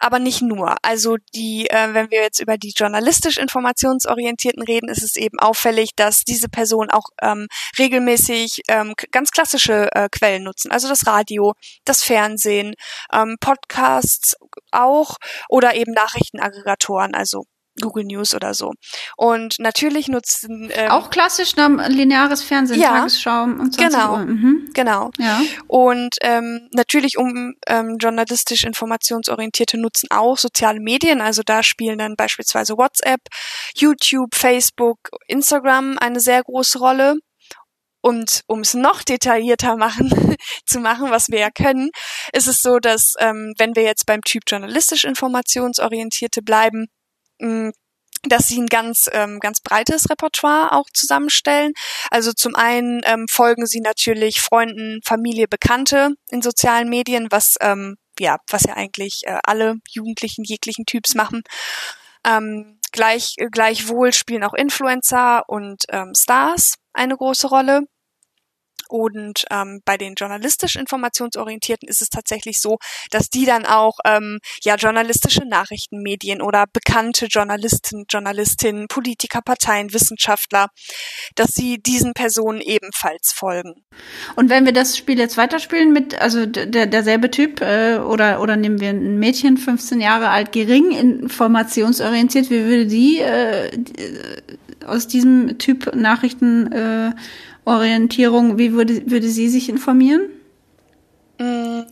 [0.00, 0.76] aber nicht nur.
[0.82, 5.90] Also die, äh, wenn wir jetzt über die journalistisch informationsorientierten reden, ist es eben auffällig,
[5.96, 10.70] dass diese Personen auch ähm, regelmäßig ähm, ganz klassische äh, Quellen nutzen.
[10.70, 11.54] Also das Radio,
[11.84, 12.74] das Fernsehen,
[13.12, 14.36] ähm, Podcasts
[14.70, 15.16] auch
[15.48, 17.44] oder eben Nachrichtenaggregatoren, also
[17.80, 18.72] Google News oder so.
[19.16, 24.18] Und natürlich nutzen ähm, auch klassisch ne, lineares Fernsehen, ja, Tagesschau um 20 genau, Uhr.
[24.18, 24.70] Mhm.
[24.74, 25.10] Genau.
[25.18, 25.40] Ja.
[25.66, 31.20] Und ähm, natürlich um ähm, journalistisch informationsorientierte nutzen auch soziale Medien.
[31.20, 33.20] Also da spielen dann beispielsweise WhatsApp,
[33.74, 37.16] YouTube, Facebook, Instagram eine sehr große Rolle.
[38.00, 40.10] Und um es noch detaillierter machen,
[40.66, 41.88] zu machen, was wir ja können,
[42.34, 46.88] ist es so, dass ähm, wenn wir jetzt beim Typ journalistisch informationsorientierte bleiben,
[47.40, 47.70] Mm,
[48.28, 51.72] dass sie ein ganz ähm, ganz breites Repertoire auch zusammenstellen.
[52.10, 57.96] Also zum einen ähm, folgen sie natürlich Freunden, Familie, Bekannte in sozialen Medien, was ähm,
[58.18, 61.42] ja was ja eigentlich äh, alle Jugendlichen jeglichen Typs machen.
[62.26, 67.82] Ähm, gleich gleichwohl spielen auch Influencer und ähm, Stars eine große Rolle.
[68.88, 72.78] Und ähm, bei den journalistisch informationsorientierten ist es tatsächlich so,
[73.10, 80.68] dass die dann auch ähm, ja journalistische Nachrichtenmedien oder bekannte Journalisten, Journalistinnen, Politiker, Parteien, Wissenschaftler,
[81.34, 83.84] dass sie diesen Personen ebenfalls folgen.
[84.36, 88.56] Und wenn wir das Spiel jetzt weiterspielen mit, also der, derselbe Typ äh, oder oder
[88.56, 93.70] nehmen wir ein Mädchen, 15 Jahre alt, gering informationsorientiert, wie würde die äh,
[94.86, 97.12] aus diesem Typ Nachrichten äh,
[97.64, 100.28] Orientierung, wie würde, würde sie sich informieren?
[101.38, 101.82] Mm,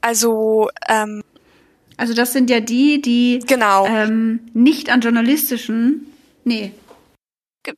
[0.00, 1.22] also, ähm,
[1.96, 3.86] also das sind ja die, die genau.
[3.86, 6.12] ähm, nicht an journalistischen,
[6.44, 6.72] nee.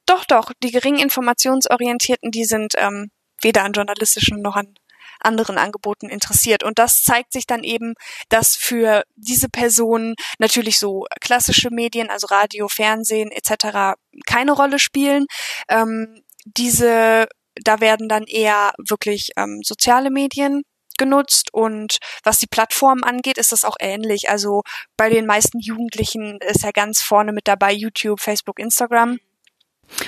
[0.06, 4.74] Doch, doch, die gering informationsorientierten, die sind ähm, weder an journalistischen noch an
[5.20, 6.62] anderen Angeboten interessiert.
[6.62, 7.94] Und das zeigt sich dann eben,
[8.28, 13.96] dass für diese Personen natürlich so klassische Medien, also Radio, Fernsehen etc.
[14.26, 15.26] keine Rolle spielen.
[15.68, 20.62] Ähm, diese, da werden dann eher wirklich ähm, soziale Medien
[20.98, 24.30] genutzt und was die Plattformen angeht, ist das auch ähnlich.
[24.30, 24.62] Also
[24.96, 29.18] bei den meisten Jugendlichen ist ja ganz vorne mit dabei YouTube, Facebook, Instagram.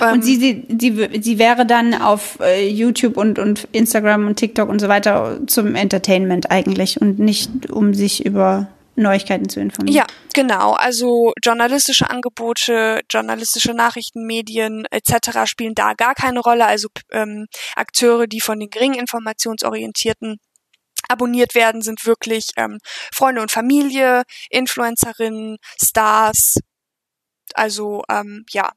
[0.01, 4.35] Und ähm, sie, sie, sie, sie wäre dann auf äh, YouTube und, und Instagram und
[4.35, 8.67] TikTok und so weiter zum Entertainment eigentlich und nicht um sich über
[8.99, 9.95] Neuigkeiten zu informieren.
[9.95, 10.73] Ja, genau.
[10.73, 15.45] Also journalistische Angebote, journalistische Nachrichtenmedien etc.
[15.45, 16.65] spielen da gar keine Rolle.
[16.65, 20.37] Also ähm, Akteure, die von den gering informationsorientierten
[21.07, 22.77] abonniert werden, sind wirklich ähm,
[23.13, 26.59] Freunde und Familie, Influencerinnen, Stars.
[27.55, 28.71] Also ähm, ja,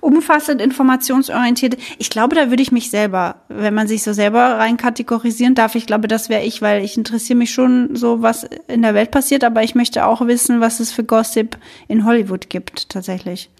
[0.00, 1.76] umfassend informationsorientiert.
[1.98, 5.74] Ich glaube, da würde ich mich selber, wenn man sich so selber rein kategorisieren darf,
[5.74, 9.10] ich glaube, das wäre ich, weil ich interessiere mich schon so, was in der Welt
[9.10, 11.56] passiert, aber ich möchte auch wissen, was es für Gossip
[11.88, 13.50] in Hollywood gibt, tatsächlich.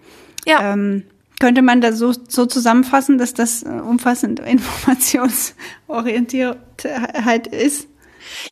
[0.46, 0.72] Ja.
[0.72, 1.04] Ähm,
[1.38, 6.56] könnte man da so, so zusammenfassen, dass das umfassend informationsorientiert
[7.50, 7.88] ist?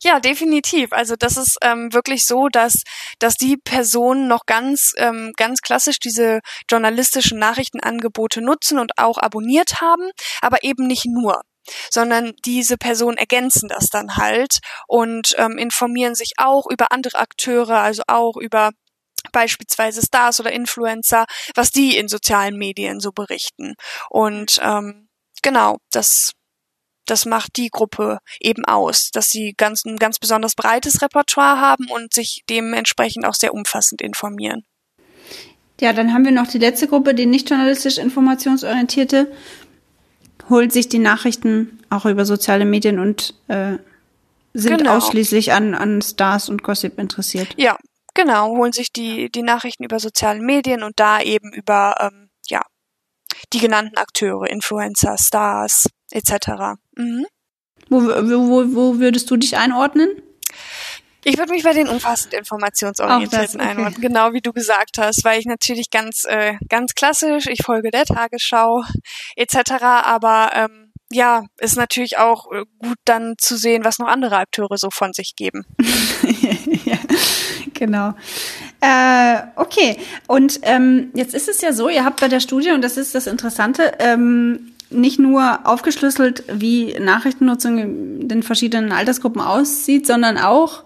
[0.03, 0.91] Ja, definitiv.
[0.93, 2.83] Also das ist ähm, wirklich so, dass,
[3.19, 9.81] dass die Personen noch ganz, ähm, ganz klassisch diese journalistischen Nachrichtenangebote nutzen und auch abonniert
[9.81, 10.09] haben,
[10.41, 11.41] aber eben nicht nur
[11.89, 17.79] sondern diese Personen ergänzen das dann halt und ähm, informieren sich auch über andere Akteure,
[17.79, 18.69] also auch über
[19.31, 23.73] beispielsweise Stars oder Influencer, was die in sozialen Medien so berichten.
[24.11, 25.09] Und ähm,
[25.41, 26.33] genau, das
[27.05, 31.87] das macht die Gruppe eben aus, dass sie ganz, ein ganz besonders breites Repertoire haben
[31.89, 34.63] und sich dementsprechend auch sehr umfassend informieren.
[35.81, 39.31] Ja, dann haben wir noch die letzte Gruppe, die nicht journalistisch informationsorientierte,
[40.49, 43.77] holt sich die Nachrichten auch über soziale Medien und äh,
[44.53, 44.97] sind Genau.
[44.97, 47.53] ausschließlich an, an Stars und Gossip interessiert.
[47.57, 47.77] Ja,
[48.13, 52.61] genau, holen sich die, die Nachrichten über soziale Medien und da eben über, ähm, ja,
[53.51, 56.77] die genannten Akteure, Influencer, Stars, etc.
[56.95, 57.25] Mhm.
[57.89, 60.09] Wo, wo, wo, würdest du dich einordnen?
[61.23, 63.69] Ich würde mich bei den umfassend informationsorientierten okay.
[63.69, 67.89] einordnen, genau wie du gesagt hast, weil ich natürlich ganz, äh, ganz klassisch, ich folge
[67.89, 68.83] der Tagesschau
[69.35, 74.37] etc., aber ähm, ja, ist natürlich auch äh, gut dann zu sehen, was noch andere
[74.37, 75.65] Akteure so von sich geben.
[76.85, 76.97] ja,
[77.73, 78.13] genau.
[78.81, 82.83] Äh, okay, und ähm, jetzt ist es ja so, ihr habt bei der Studie, und
[82.83, 90.07] das ist das Interessante, ähm, nicht nur aufgeschlüsselt, wie Nachrichtennutzung in den verschiedenen Altersgruppen aussieht,
[90.07, 90.83] sondern auch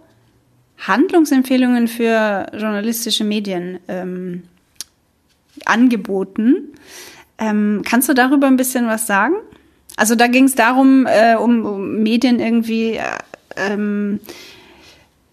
[0.79, 4.43] Handlungsempfehlungen für journalistische Medien ähm,
[5.65, 6.69] angeboten.
[7.38, 9.35] Ähm, kannst du darüber ein bisschen was sagen?
[9.97, 13.03] Also da ging es darum, äh, um, um Medien irgendwie äh,
[13.57, 14.19] ähm,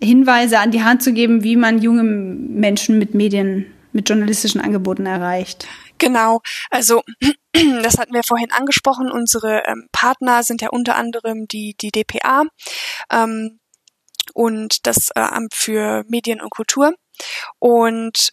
[0.00, 5.06] Hinweise an die Hand zu geben, wie man junge Menschen mit Medien, mit journalistischen Angeboten
[5.06, 5.66] erreicht.
[5.98, 7.02] Genau, also
[7.82, 9.10] das hatten wir vorhin angesprochen.
[9.10, 12.44] Unsere ähm, Partner sind ja unter anderem die, die DPA
[13.10, 13.60] ähm,
[14.34, 16.94] und das äh, Amt für Medien und Kultur.
[17.58, 18.30] Und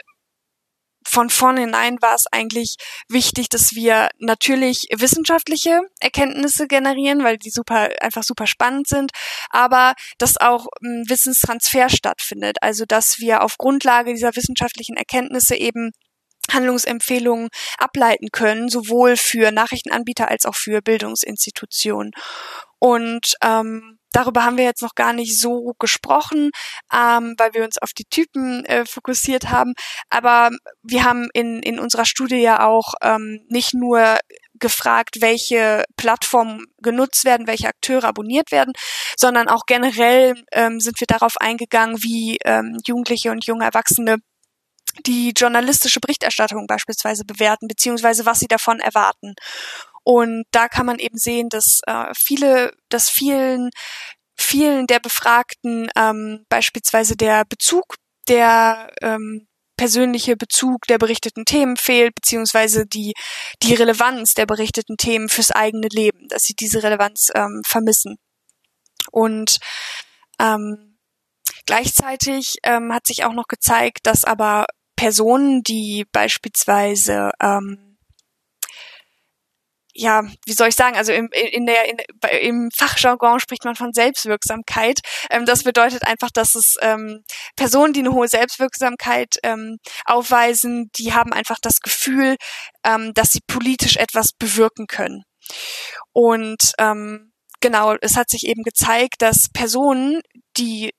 [1.05, 2.77] von vornherein war es eigentlich
[3.09, 9.11] wichtig, dass wir natürlich wissenschaftliche Erkenntnisse generieren, weil die super einfach super spannend sind,
[9.49, 15.91] aber dass auch ein Wissenstransfer stattfindet, also dass wir auf Grundlage dieser wissenschaftlichen Erkenntnisse eben
[16.51, 22.11] Handlungsempfehlungen ableiten können, sowohl für Nachrichtenanbieter als auch für Bildungsinstitutionen.
[22.79, 26.51] Und ähm, darüber haben wir jetzt noch gar nicht so gesprochen,
[26.93, 29.73] ähm, weil wir uns auf die Typen äh, fokussiert haben.
[30.09, 30.49] Aber
[30.81, 34.17] wir haben in, in unserer Studie ja auch ähm, nicht nur
[34.59, 38.73] gefragt, welche Plattformen genutzt werden, welche Akteure abonniert werden,
[39.17, 44.17] sondern auch generell ähm, sind wir darauf eingegangen, wie ähm, Jugendliche und junge Erwachsene
[45.05, 49.33] die journalistische Berichterstattung beispielsweise bewerten, beziehungsweise was sie davon erwarten.
[50.03, 53.69] Und da kann man eben sehen, dass äh, viele, dass vielen,
[54.35, 57.95] vielen der Befragten ähm, beispielsweise der Bezug,
[58.27, 63.13] der ähm, persönliche Bezug der berichteten Themen fehlt, beziehungsweise die,
[63.63, 68.17] die Relevanz der berichteten Themen fürs eigene Leben, dass sie diese Relevanz ähm, vermissen.
[69.11, 69.59] Und
[70.39, 70.97] ähm,
[71.65, 74.65] gleichzeitig ähm, hat sich auch noch gezeigt, dass aber
[75.03, 77.97] Personen, die beispielsweise ähm,
[79.93, 81.97] ja, wie soll ich sagen, also im, in der, in,
[82.39, 85.01] im Fachjargon spricht man von Selbstwirksamkeit.
[85.29, 87.25] Ähm, das bedeutet einfach, dass es ähm,
[87.57, 92.37] Personen, die eine hohe Selbstwirksamkeit ähm, aufweisen, die haben einfach das Gefühl,
[92.85, 95.23] ähm, dass sie politisch etwas bewirken können.
[96.13, 100.21] Und ähm, genau, es hat sich eben gezeigt, dass Personen,
[100.55, 100.91] die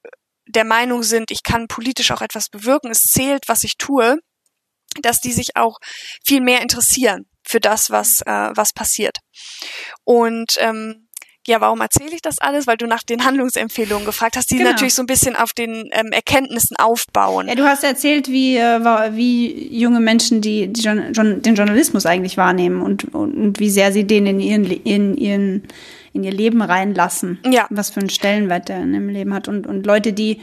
[0.46, 4.18] der Meinung sind, ich kann politisch auch etwas bewirken, es zählt, was ich tue,
[5.00, 5.78] dass die sich auch
[6.24, 9.18] viel mehr interessieren für das, was, äh, was passiert.
[10.04, 11.09] Und ähm,
[11.46, 12.66] ja, warum erzähle ich das alles?
[12.66, 14.70] Weil du nach den Handlungsempfehlungen gefragt hast, die Genau.
[14.70, 17.48] natürlich so ein bisschen auf den ähm, Erkenntnissen aufbauen.
[17.48, 18.80] Ja, du hast erzählt, wie, äh,
[19.14, 23.70] wie junge Menschen die, die Journa- Journ- den Journalismus eigentlich wahrnehmen und, und, und wie
[23.70, 25.62] sehr sie den in, ihren, in, ihren,
[26.12, 27.38] in ihr Leben reinlassen.
[27.50, 27.66] Ja.
[27.70, 29.48] Was für einen Stellenwert der in ihrem Leben hat.
[29.48, 30.40] Und, und Leute, die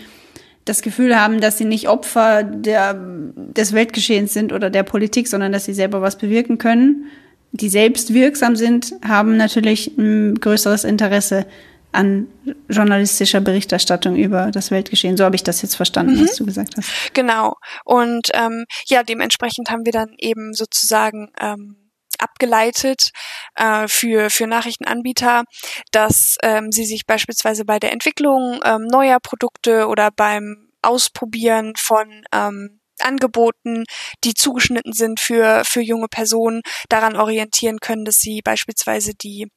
[0.65, 2.93] das Gefühl haben, dass sie nicht Opfer der,
[3.35, 7.05] des Weltgeschehens sind oder der Politik, sondern dass sie selber was bewirken können,
[7.51, 11.45] die selbst wirksam sind, haben natürlich ein größeres Interesse
[11.91, 12.27] an
[12.69, 15.17] journalistischer Berichterstattung über das Weltgeschehen.
[15.17, 16.89] So habe ich das jetzt verstanden, was du gesagt hast.
[17.13, 17.55] Genau.
[17.83, 23.09] Und ähm, ja, dementsprechend haben wir dann eben sozusagen ähm, abgeleitet
[23.55, 25.43] äh, für, für Nachrichtenanbieter,
[25.91, 32.23] dass ähm, sie sich beispielsweise bei der Entwicklung ähm, neuer Produkte oder beim Ausprobieren von
[32.33, 33.83] ähm, Angeboten,
[34.23, 39.47] die zugeschnitten sind für, für junge Personen, daran orientieren können, dass sie beispielsweise die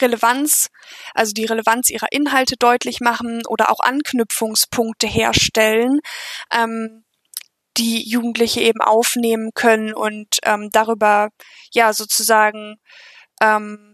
[0.00, 0.68] Relevanz,
[1.14, 6.00] also die Relevanz ihrer Inhalte deutlich machen oder auch Anknüpfungspunkte herstellen,
[6.52, 7.04] ähm,
[7.76, 11.30] die Jugendliche eben aufnehmen können und ähm, darüber
[11.72, 12.76] ja sozusagen
[13.40, 13.93] ähm,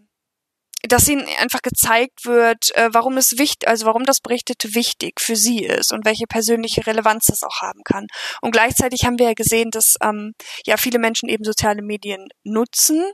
[0.89, 5.37] dass ihnen einfach gezeigt wird, äh, warum es wichtig, also warum das Berichtete wichtig für
[5.37, 8.07] sie ist und welche persönliche Relevanz das auch haben kann.
[8.41, 10.33] Und gleichzeitig haben wir ja gesehen, dass ähm,
[10.65, 13.05] ja viele Menschen eben soziale Medien nutzen,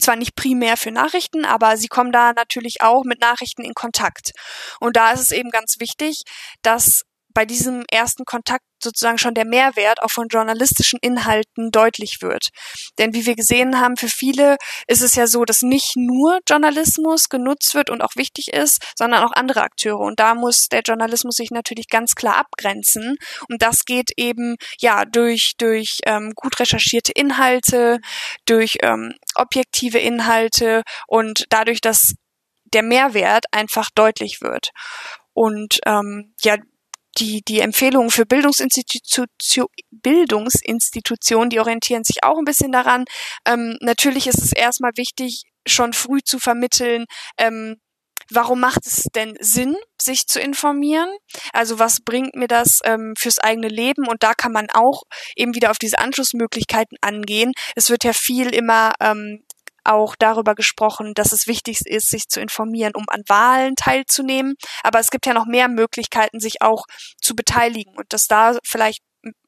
[0.00, 4.32] zwar nicht primär für Nachrichten, aber sie kommen da natürlich auch mit Nachrichten in Kontakt.
[4.80, 6.22] Und da ist es eben ganz wichtig,
[6.62, 7.02] dass
[7.34, 12.48] bei diesem ersten Kontakt sozusagen schon der Mehrwert auch von journalistischen Inhalten deutlich wird.
[12.98, 17.28] Denn wie wir gesehen haben, für viele ist es ja so, dass nicht nur Journalismus
[17.28, 19.98] genutzt wird und auch wichtig ist, sondern auch andere Akteure.
[19.98, 23.16] Und da muss der Journalismus sich natürlich ganz klar abgrenzen.
[23.48, 27.98] Und das geht eben ja durch durch ähm, gut recherchierte Inhalte,
[28.46, 32.14] durch ähm, objektive Inhalte und dadurch, dass
[32.72, 34.70] der Mehrwert einfach deutlich wird.
[35.32, 36.56] Und ähm, ja,
[37.18, 43.04] die, die Empfehlungen für Bildungsinstitution, Bildungsinstitutionen, die orientieren sich auch ein bisschen daran.
[43.46, 47.04] Ähm, natürlich ist es erstmal wichtig, schon früh zu vermitteln,
[47.38, 47.76] ähm,
[48.30, 51.08] warum macht es denn Sinn, sich zu informieren?
[51.52, 54.06] Also was bringt mir das ähm, fürs eigene Leben?
[54.06, 55.02] Und da kann man auch
[55.36, 57.52] eben wieder auf diese Anschlussmöglichkeiten angehen.
[57.74, 59.44] Es wird ja viel immer ähm,
[59.88, 64.54] auch darüber gesprochen, dass es wichtig ist, sich zu informieren, um an Wahlen teilzunehmen.
[64.82, 66.84] Aber es gibt ja noch mehr Möglichkeiten, sich auch
[67.20, 69.02] zu beteiligen und dass da vielleicht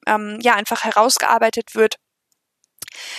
[0.07, 1.97] ähm, ja einfach herausgearbeitet wird,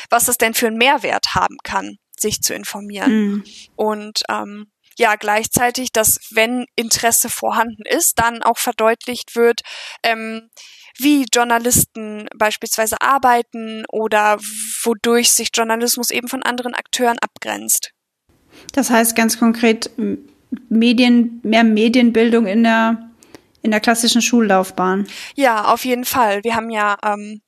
[0.10, 3.12] was das denn für einen Mehrwert haben kann, sich zu informieren.
[3.12, 3.44] Mhm.
[3.76, 9.62] Und ähm, ja gleichzeitig, dass wenn Interesse vorhanden ist, dann auch verdeutlicht wird,
[10.04, 10.50] ähm,
[10.98, 14.38] wie Journalisten beispielsweise arbeiten oder
[14.84, 17.92] wodurch sich Journalismus eben von anderen Akteuren abgrenzt.
[18.74, 19.90] Das heißt ganz konkret
[20.70, 23.12] Medien, mehr Medienbildung in der
[23.64, 25.08] in der klassischen Schullaufbahn.
[25.36, 26.44] Ja, auf jeden Fall.
[26.44, 27.42] Wir haben ja ähm,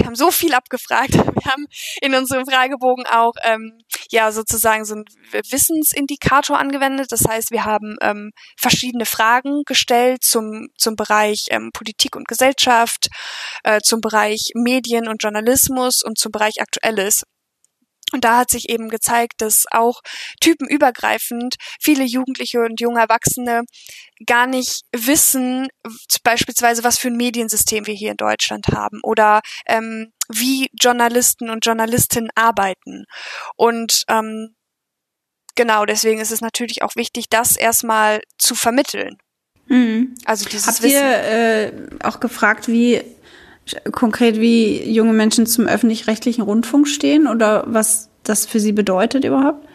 [0.00, 1.14] wir haben so viel abgefragt.
[1.40, 1.66] Wir haben
[2.02, 3.78] in unserem Fragebogen auch ähm,
[4.10, 7.08] ja sozusagen so einen Wissensindikator angewendet.
[7.10, 13.08] Das heißt, wir haben ähm, verschiedene Fragen gestellt zum zum Bereich ähm, Politik und Gesellschaft,
[13.64, 17.22] äh, zum Bereich Medien und Journalismus und zum Bereich Aktuelles.
[18.12, 20.00] Und da hat sich eben gezeigt, dass auch
[20.40, 23.62] typenübergreifend viele Jugendliche und junge Erwachsene
[24.26, 25.68] gar nicht wissen,
[26.24, 31.64] beispielsweise, was für ein Mediensystem wir hier in Deutschland haben oder ähm, wie Journalisten und
[31.64, 33.04] Journalistinnen arbeiten.
[33.56, 34.54] Und ähm,
[35.54, 39.18] genau deswegen ist es natürlich auch wichtig, das erstmal zu vermitteln.
[39.66, 40.16] Mhm.
[40.24, 43.00] Also dieses Habt ihr äh, auch gefragt, wie
[43.92, 49.66] konkret wie junge Menschen zum öffentlich-rechtlichen Rundfunk stehen oder was das für sie bedeutet überhaupt?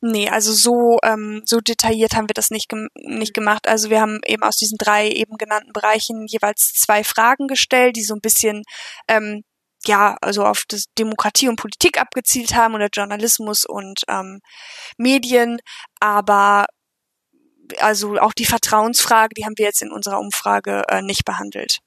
[0.00, 3.68] Nee, also so, ähm, so detailliert haben wir das nicht, gem nicht gemacht.
[3.68, 8.02] Also wir haben eben aus diesen drei eben genannten Bereichen jeweils zwei Fragen gestellt, die
[8.02, 8.62] so ein bisschen
[9.08, 9.42] ähm,
[9.86, 14.40] ja, also auf das Demokratie und Politik abgezielt haben oder Journalismus und ähm,
[14.98, 15.58] Medien,
[16.00, 16.66] aber
[17.78, 21.78] also auch die Vertrauensfrage, die haben wir jetzt in unserer Umfrage äh, nicht behandelt.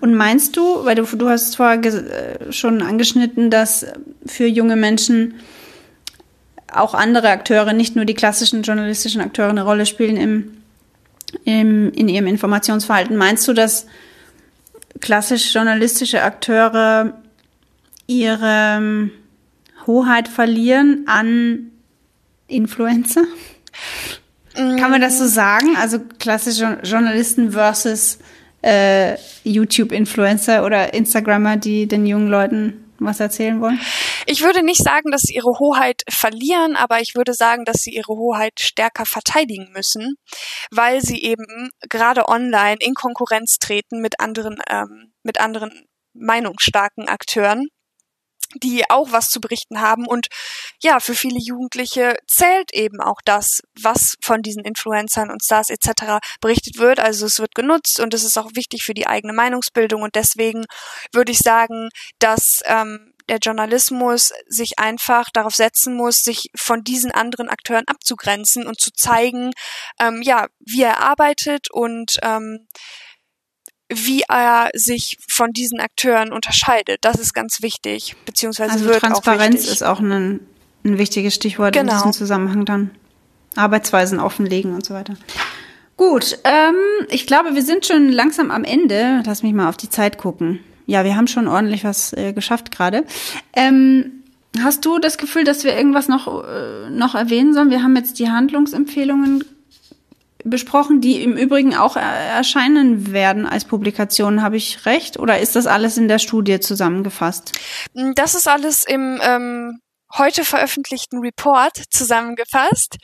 [0.00, 3.86] Und meinst du, weil du, du hast vorher äh, schon angeschnitten, dass
[4.26, 5.34] für junge Menschen
[6.72, 10.56] auch andere Akteure, nicht nur die klassischen journalistischen Akteure eine Rolle spielen im,
[11.44, 13.16] im, in ihrem Informationsverhalten.
[13.16, 13.86] Meinst du, dass
[15.00, 17.20] klassisch journalistische Akteure
[18.06, 19.10] ihre ähm,
[19.86, 21.70] Hoheit verlieren an
[22.46, 23.24] Influencer?
[24.54, 25.76] Kann man das so sagen?
[25.76, 28.18] Also klassische Journalisten versus
[28.62, 33.80] äh, YouTube-Influencer oder Instagrammer, die den jungen Leuten was erzählen wollen?
[34.26, 37.90] Ich würde nicht sagen, dass sie ihre Hoheit verlieren, aber ich würde sagen, dass sie
[37.90, 40.14] ihre Hoheit stärker verteidigen müssen,
[40.70, 47.68] weil sie eben gerade online in Konkurrenz treten mit anderen, ähm, mit anderen meinungsstarken Akteuren
[48.54, 50.06] die auch was zu berichten haben.
[50.06, 50.28] Und
[50.82, 56.18] ja, für viele Jugendliche zählt eben auch das, was von diesen Influencern und Stars etc.
[56.40, 57.00] berichtet wird.
[57.00, 60.02] Also es wird genutzt und es ist auch wichtig für die eigene Meinungsbildung.
[60.02, 60.64] Und deswegen
[61.12, 61.88] würde ich sagen,
[62.18, 68.66] dass ähm, der Journalismus sich einfach darauf setzen muss, sich von diesen anderen Akteuren abzugrenzen
[68.66, 69.52] und zu zeigen,
[70.00, 72.66] ähm, ja, wie er arbeitet und ähm,
[73.94, 76.98] wie er sich von diesen Akteuren unterscheidet.
[77.02, 79.72] Das ist ganz wichtig, beziehungsweise also wird Transparenz auch wichtig.
[79.72, 80.40] ist auch ein,
[80.84, 81.92] ein wichtiges Stichwort genau.
[81.92, 82.90] in diesem Zusammenhang dann.
[83.54, 85.14] Arbeitsweisen offenlegen und so weiter.
[85.96, 86.74] Gut, ähm,
[87.10, 89.22] ich glaube, wir sind schon langsam am Ende.
[89.26, 90.60] Lass mich mal auf die Zeit gucken.
[90.86, 93.04] Ja, wir haben schon ordentlich was äh, geschafft gerade.
[93.52, 94.24] Ähm,
[94.62, 97.70] hast du das Gefühl, dass wir irgendwas noch, äh, noch erwähnen sollen?
[97.70, 99.44] Wir haben jetzt die Handlungsempfehlungen
[100.44, 104.42] besprochen, die im Übrigen auch erscheinen werden als Publikation.
[104.42, 105.18] Habe ich recht?
[105.18, 107.52] Oder ist das alles in der Studie zusammengefasst?
[108.14, 109.80] Das ist alles im ähm,
[110.16, 112.96] heute veröffentlichten Report zusammengefasst.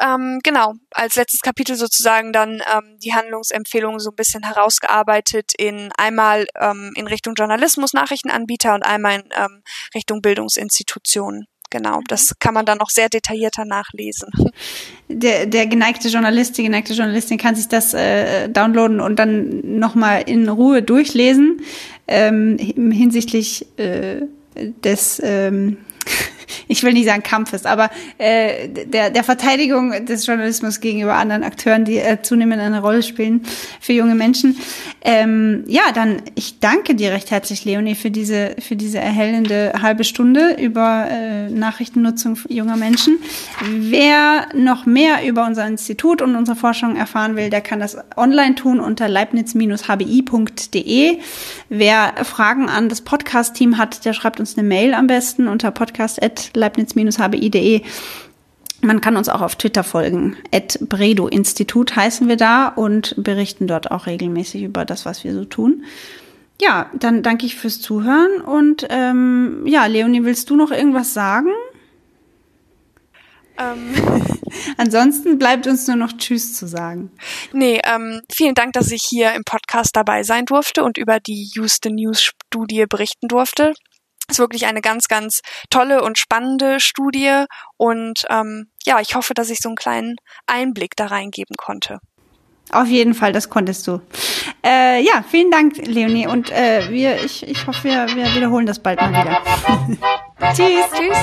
[0.00, 5.90] Ähm, genau, als letztes Kapitel sozusagen dann ähm, die Handlungsempfehlungen so ein bisschen herausgearbeitet in
[5.96, 9.62] einmal ähm, in Richtung Journalismus, Nachrichtenanbieter und einmal in ähm,
[9.94, 11.46] Richtung Bildungsinstitutionen.
[11.70, 14.28] Genau, das kann man dann auch sehr detaillierter nachlesen.
[15.08, 20.22] Der, der geneigte Journalist, die geneigte Journalistin kann sich das äh, downloaden und dann nochmal
[20.26, 21.62] in Ruhe durchlesen
[22.06, 24.22] ähm, hinsichtlich äh,
[24.54, 25.78] des ähm,
[26.66, 31.84] ich will nicht sagen Kampfes, aber äh, der, der Verteidigung des Journalismus gegenüber anderen Akteuren,
[31.84, 33.42] die äh, zunehmend eine Rolle spielen
[33.80, 34.56] für junge Menschen.
[35.02, 40.04] Ähm, ja, dann ich danke dir recht herzlich, Leonie, für diese, für diese erhellende halbe
[40.04, 43.18] Stunde über äh, Nachrichtennutzung junger Menschen.
[43.64, 48.54] Wer noch mehr über unser Institut und unsere Forschung erfahren will, der kann das online
[48.54, 51.18] tun unter leibniz-hbi.de.
[51.68, 56.37] Wer Fragen an das Podcast-Team hat, der schreibt uns eine Mail am besten unter podcast@
[56.54, 57.82] leibniz-hbi.de.
[58.80, 60.36] Man kann uns auch auf Twitter folgen.
[60.52, 65.34] At Bredo Institut heißen wir da und berichten dort auch regelmäßig über das, was wir
[65.34, 65.84] so tun.
[66.60, 71.50] Ja, dann danke ich fürs Zuhören und ähm, ja, Leonie, willst du noch irgendwas sagen?
[73.58, 73.94] Ähm.
[74.76, 77.10] Ansonsten bleibt uns nur noch Tschüss zu sagen.
[77.52, 81.50] Nee, ähm, vielen Dank, dass ich hier im Podcast dabei sein durfte und über die
[81.54, 83.74] Houston News Studie berichten durfte
[84.30, 87.44] ist wirklich eine ganz, ganz tolle und spannende Studie
[87.76, 90.16] und ähm, ja, ich hoffe, dass ich so einen kleinen
[90.46, 91.98] Einblick da reingeben konnte.
[92.70, 94.00] Auf jeden Fall, das konntest du.
[94.64, 96.26] Äh, ja, vielen Dank, Leonie.
[96.26, 99.40] Und äh, wir, ich, ich hoffe, wir, wir wiederholen das bald mal wieder.
[100.54, 101.18] tschüss, tschüss.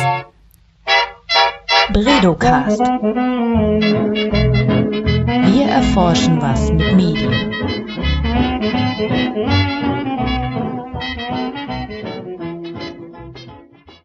[1.93, 2.80] Bredocast.
[5.51, 7.51] Wir erforschen was mit Medien.